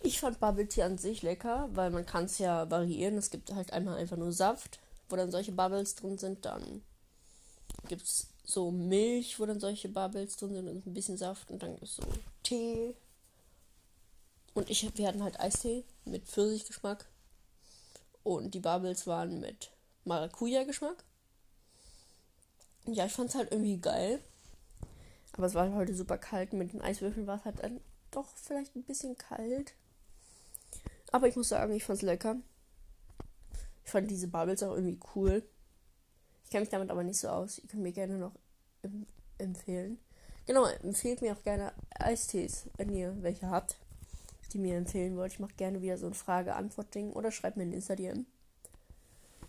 ich 0.00 0.20
fand 0.20 0.38
Bubble 0.38 0.68
Tea 0.68 0.84
an 0.84 0.98
sich 0.98 1.22
lecker, 1.22 1.68
weil 1.72 1.90
man 1.90 2.06
kann 2.06 2.26
es 2.26 2.38
ja 2.38 2.70
variieren. 2.70 3.16
Es 3.16 3.30
gibt 3.30 3.52
halt 3.52 3.72
einmal 3.72 3.96
einfach 3.96 4.16
nur 4.16 4.32
Saft, 4.32 4.78
wo 5.08 5.16
dann 5.16 5.30
solche 5.30 5.52
Bubbles 5.52 5.94
drin 5.94 6.18
sind. 6.18 6.44
Dann 6.44 6.82
gibt 7.88 8.02
es 8.02 8.28
so 8.44 8.70
Milch, 8.70 9.38
wo 9.38 9.46
dann 9.46 9.60
solche 9.60 9.88
Bubbles 9.88 10.36
drin 10.36 10.54
sind 10.54 10.68
und 10.68 10.86
ein 10.86 10.94
bisschen 10.94 11.16
Saft. 11.16 11.50
Und 11.50 11.62
dann 11.62 11.72
gibt 11.74 11.84
es 11.84 11.96
so 11.96 12.02
Tee. 12.42 12.94
Und 14.54 14.68
ich, 14.70 14.96
wir 14.96 15.08
hatten 15.08 15.22
halt 15.22 15.40
Eistee 15.40 15.84
mit 16.04 16.26
Pfirsichgeschmack. 16.26 17.06
Und 18.22 18.54
die 18.54 18.60
Bubbles 18.60 19.06
waren 19.06 19.40
mit 19.40 19.70
Maracuja-Geschmack. 20.04 21.04
Ja, 22.86 23.06
ich 23.06 23.12
fand 23.12 23.30
es 23.30 23.36
halt 23.36 23.52
irgendwie 23.52 23.78
geil. 23.78 24.20
Aber 25.32 25.46
es 25.46 25.54
war 25.54 25.72
heute 25.72 25.94
super 25.94 26.18
kalt. 26.18 26.52
Mit 26.52 26.72
den 26.72 26.82
Eiswürfeln 26.82 27.26
war 27.26 27.38
es 27.38 27.44
halt 27.44 27.62
dann 27.62 27.80
doch 28.10 28.28
vielleicht 28.36 28.76
ein 28.76 28.84
bisschen 28.84 29.16
kalt. 29.16 29.74
Aber 31.10 31.28
ich 31.28 31.36
muss 31.36 31.48
sagen, 31.48 31.72
ich 31.74 31.84
fand 31.84 31.98
es 31.98 32.02
lecker. 32.02 32.36
Ich 33.84 33.90
fand 33.90 34.10
diese 34.10 34.28
Bubbles 34.28 34.62
auch 34.62 34.74
irgendwie 34.74 35.00
cool. 35.14 35.42
Ich 36.44 36.50
kenne 36.50 36.62
mich 36.62 36.70
damit 36.70 36.90
aber 36.90 37.02
nicht 37.02 37.18
so 37.18 37.28
aus. 37.28 37.58
Ihr 37.58 37.68
könnt 37.68 37.82
mir 37.82 37.92
gerne 37.92 38.18
noch 38.18 38.32
empfehlen. 39.38 39.98
Genau, 40.46 40.66
empfehlt 40.66 41.22
mir 41.22 41.32
auch 41.32 41.42
gerne 41.42 41.72
Eistees, 41.94 42.68
wenn 42.76 42.92
ihr 42.94 43.16
welche 43.22 43.48
habt, 43.48 43.76
die 44.52 44.58
mir 44.58 44.76
empfehlen 44.76 45.16
wollt. 45.16 45.32
Ich 45.32 45.38
mache 45.40 45.54
gerne 45.54 45.82
wieder 45.82 45.98
so 45.98 46.06
ein 46.06 46.14
Frage-Antwort-Ding 46.14 47.12
oder 47.12 47.30
schreibt 47.30 47.56
mir 47.56 47.62
ein 47.62 47.72
Insta-DM. 47.72 48.26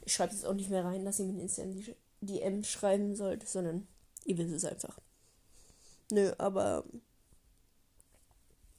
Ich 0.05 0.13
schreibe 0.13 0.33
jetzt 0.33 0.45
auch 0.45 0.53
nicht 0.53 0.69
mehr 0.69 0.85
rein, 0.85 1.05
dass 1.05 1.19
ihr 1.19 1.25
mir 1.25 1.33
ein 1.33 1.39
Insta-DM 1.39 2.63
schreiben 2.63 3.15
sollt, 3.15 3.47
sondern 3.47 3.87
ihr 4.25 4.37
wisst 4.37 4.53
es 4.53 4.65
einfach. 4.65 4.99
Nö, 6.11 6.31
aber 6.37 6.83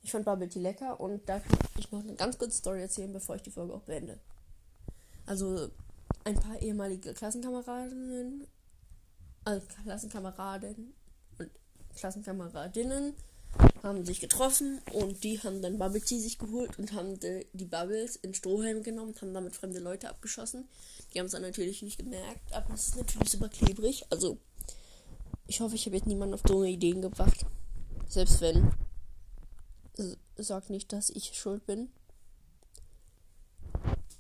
ich 0.02 0.12
fand 0.12 0.25
Bubble 0.25 0.49
Tea 0.49 0.61
lecker 0.61 1.00
und 1.00 1.28
da 1.28 1.40
kann 1.40 1.58
ich 1.78 1.90
noch 1.90 2.00
eine 2.00 2.14
ganz 2.14 2.38
kurze 2.38 2.58
Story 2.58 2.82
erzählen, 2.82 3.12
bevor 3.12 3.37
ich 3.37 3.42
die 3.42 3.50
Folge 3.50 3.75
auch 3.75 3.82
beende. 3.82 4.20
Also 5.26 5.71
ein 6.25 6.35
paar 6.35 6.61
ehemalige 6.61 7.14
Klassenkameradinnen, 7.14 8.47
also 9.45 9.66
Klassenkameraden 9.85 10.95
und 11.38 11.50
Klassenkameradinnen 11.97 13.14
haben 13.83 14.04
sich 14.04 14.21
getroffen 14.21 14.81
und 14.93 15.23
die 15.23 15.40
haben 15.43 15.62
dann 15.62 15.78
Bubble 15.78 16.00
Tea 16.00 16.19
sich 16.19 16.38
geholt 16.38 16.78
und 16.78 16.93
haben 16.93 17.21
die, 17.21 17.47
die 17.52 17.66
Bubbles 17.66 18.16
in 18.16 18.35
Strohhalm 18.35 18.83
genommen 18.83 19.11
und 19.11 19.21
haben 19.21 19.35
damit 19.35 19.54
fremde 19.54 19.81
Leute 19.81 20.09
abgeschossen. 20.09 20.69
Die 21.12 21.19
haben 21.19 21.26
es 21.26 21.33
dann 21.33 21.43
natürlich 21.43 21.83
nicht 21.83 21.99
gemerkt, 21.99 22.52
aber 22.52 22.75
es 22.75 22.88
ist 22.88 22.97
natürlich 22.97 23.31
super 23.31 23.49
klebrig. 23.49 24.04
Also 24.11 24.38
ich 25.47 25.61
hoffe, 25.61 25.75
ich 25.75 25.87
habe 25.87 25.97
jetzt 25.97 26.07
niemanden 26.07 26.35
auf 26.35 26.43
dumme 26.43 26.71
Ideen 26.71 27.02
gebracht. 27.02 27.45
Selbst 28.09 28.40
wenn 28.40 28.73
sagt 30.37 30.71
nicht, 30.71 30.93
dass 30.93 31.11
ich 31.11 31.35
schuld 31.35 31.66
bin. 31.66 31.88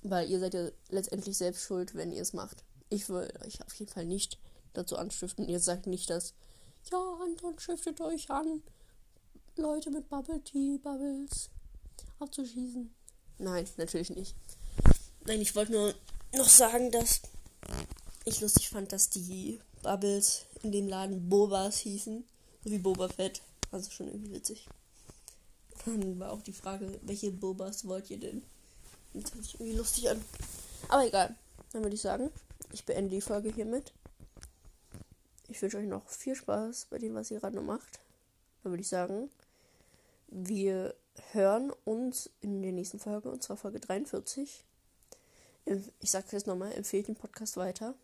Weil 0.04 0.30
ihr 0.30 0.38
seid 0.38 0.54
ja 0.54 0.68
letztendlich 0.90 1.36
selbst 1.36 1.62
schuld, 1.64 1.94
wenn 1.94 2.12
ihr 2.12 2.22
es 2.22 2.32
macht. 2.32 2.62
Ich 2.90 3.08
will 3.08 3.32
euch 3.44 3.64
auf 3.64 3.74
jeden 3.74 3.90
Fall 3.90 4.04
nicht 4.04 4.38
dazu 4.74 4.96
anstiften. 4.96 5.48
Ihr 5.48 5.58
sagt 5.58 5.86
nicht, 5.86 6.10
dass, 6.10 6.34
ja, 6.92 6.98
Anton 7.22 7.58
stiftet 7.58 8.00
euch 8.00 8.30
an, 8.30 8.62
Leute 9.56 9.90
mit 9.90 10.08
Bubble 10.08 10.42
Tea, 10.44 10.78
Bubbles 10.78 11.48
abzuschießen. 12.18 12.94
Nein, 13.38 13.66
natürlich 13.78 14.10
nicht. 14.10 14.36
Nein, 15.26 15.40
ich 15.40 15.56
wollte 15.56 15.72
nur 15.72 15.94
noch 16.36 16.48
sagen, 16.48 16.90
dass 16.90 17.22
ich 18.24 18.40
lustig 18.40 18.68
fand, 18.68 18.92
dass 18.92 19.10
die 19.10 19.60
Bubbles 19.82 20.46
in 20.62 20.72
dem 20.72 20.88
Laden 20.88 21.28
Bobas 21.28 21.78
hießen. 21.78 22.24
So 22.64 22.70
wie 22.70 22.78
Boba 22.78 23.08
Fett. 23.08 23.42
Also 23.70 23.90
schon 23.90 24.08
irgendwie 24.08 24.32
witzig. 24.32 24.68
Dann 25.84 26.18
war 26.18 26.32
auch 26.32 26.42
die 26.42 26.52
Frage, 26.52 27.00
welche 27.02 27.30
Bobas 27.30 27.86
wollt 27.86 28.10
ihr 28.10 28.18
denn? 28.18 28.42
Das 29.14 29.34
hört 29.34 29.44
sich 29.44 29.54
irgendwie 29.54 29.76
lustig 29.76 30.10
an. 30.10 30.22
Aber 30.88 31.06
egal. 31.06 31.34
Dann 31.72 31.82
würde 31.82 31.94
ich 31.94 32.02
sagen, 32.02 32.30
ich 32.72 32.84
beende 32.84 33.10
die 33.10 33.20
Folge 33.20 33.50
hiermit. 33.50 33.92
Ich 35.48 35.60
wünsche 35.60 35.78
euch 35.78 35.86
noch 35.86 36.08
viel 36.08 36.34
Spaß 36.34 36.86
bei 36.90 36.98
dem, 36.98 37.14
was 37.14 37.30
ihr 37.30 37.40
gerade 37.40 37.60
macht. 37.60 38.00
Dann 38.62 38.72
würde 38.72 38.82
ich 38.82 38.88
sagen, 38.88 39.30
wir 40.28 40.94
hören 41.32 41.72
uns 41.84 42.30
in 42.40 42.62
der 42.62 42.72
nächsten 42.72 42.98
Folge, 42.98 43.30
und 43.30 43.42
zwar 43.42 43.56
Folge 43.56 43.80
43. 43.80 44.64
Ich 46.00 46.10
sage 46.10 46.26
jetzt 46.32 46.46
nochmal, 46.46 46.72
empfehlt 46.72 47.08
den 47.08 47.16
Podcast 47.16 47.56
weiter. 47.56 47.94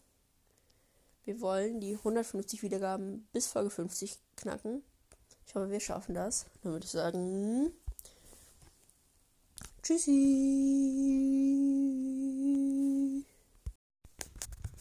Wir 1.25 1.41
wollen 1.41 1.81
die 1.81 1.97
150 1.97 2.63
Wiedergaben 2.63 3.27
bis 3.33 3.47
Folge 3.47 3.71
50 3.71 4.19
knacken. 4.37 4.83
Ich 5.47 5.55
hoffe, 5.55 5.71
wir 5.71 5.81
schaffen 5.81 6.15
das. 6.15 6.47
Dann 6.63 6.73
würde 6.73 6.85
ich 6.85 6.93
sagen. 6.93 7.73
Tschüssi. 9.83 10.11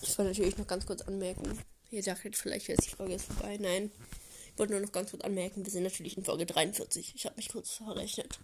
Ich 0.02 0.18
wollte 0.18 0.32
natürlich 0.32 0.58
noch 0.58 0.68
ganz 0.68 0.86
kurz 0.86 1.02
anmerken. 1.02 1.58
Ihr 1.92 2.04
dachtet 2.04 2.36
vielleicht, 2.36 2.68
jetzt 2.68 2.86
die 2.86 2.96
Folge 2.96 3.16
ist 3.16 3.26
vorbei. 3.26 3.58
Nein. 3.60 3.92
Ich 4.54 4.60
wollte 4.60 4.74
nur 4.74 4.82
noch 4.82 4.92
ganz 4.92 5.12
kurz 5.12 5.24
anmerken, 5.24 5.64
wir 5.64 5.72
sind 5.72 5.84
natürlich 5.84 6.18
in 6.18 6.26
Folge 6.26 6.46
43. 6.46 7.14
Ich 7.16 7.26
habe 7.26 7.38
mich 7.38 7.48
kurz 7.48 7.76
verrechnet. 7.76 8.40